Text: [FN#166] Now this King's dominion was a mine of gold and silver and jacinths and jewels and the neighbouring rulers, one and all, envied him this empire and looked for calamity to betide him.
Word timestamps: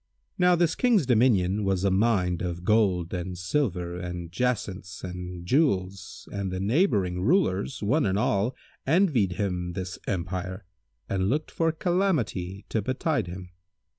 [FN#166] 0.01 0.39
Now 0.39 0.55
this 0.55 0.73
King's 0.73 1.05
dominion 1.05 1.63
was 1.63 1.83
a 1.83 1.91
mine 1.91 2.39
of 2.41 2.63
gold 2.63 3.13
and 3.13 3.37
silver 3.37 3.99
and 3.99 4.31
jacinths 4.31 5.03
and 5.03 5.45
jewels 5.45 6.27
and 6.31 6.51
the 6.51 6.59
neighbouring 6.59 7.21
rulers, 7.21 7.83
one 7.83 8.07
and 8.07 8.17
all, 8.17 8.55
envied 8.87 9.33
him 9.33 9.73
this 9.73 9.99
empire 10.07 10.65
and 11.07 11.29
looked 11.29 11.51
for 11.51 11.71
calamity 11.71 12.65
to 12.69 12.81
betide 12.81 13.27
him. 13.27 13.51